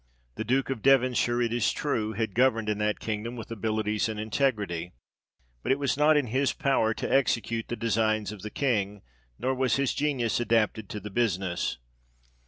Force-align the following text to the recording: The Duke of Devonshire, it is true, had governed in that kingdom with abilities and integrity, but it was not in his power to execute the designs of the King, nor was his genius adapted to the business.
The 0.33 0.43
Duke 0.43 0.71
of 0.71 0.81
Devonshire, 0.81 1.43
it 1.43 1.53
is 1.53 1.71
true, 1.71 2.13
had 2.13 2.33
governed 2.33 2.69
in 2.69 2.79
that 2.79 2.99
kingdom 2.99 3.35
with 3.35 3.51
abilities 3.51 4.09
and 4.09 4.19
integrity, 4.19 4.93
but 5.61 5.71
it 5.71 5.77
was 5.77 5.95
not 5.95 6.17
in 6.17 6.25
his 6.25 6.53
power 6.53 6.91
to 6.95 7.13
execute 7.13 7.67
the 7.67 7.75
designs 7.75 8.31
of 8.31 8.41
the 8.41 8.49
King, 8.49 9.03
nor 9.37 9.53
was 9.53 9.75
his 9.75 9.93
genius 9.93 10.39
adapted 10.39 10.89
to 10.89 10.99
the 10.99 11.11
business. 11.11 11.77